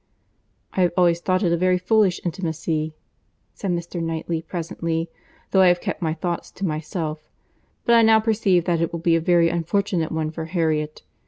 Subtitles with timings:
[0.73, 2.95] "I have always thought it a very foolish intimacy,"
[3.53, 4.01] said Mr.
[4.01, 5.11] Knightley presently,
[5.51, 7.29] "though I have kept my thoughts to myself;
[7.85, 11.03] but I now perceive that it will be a very unfortunate one for Harriet.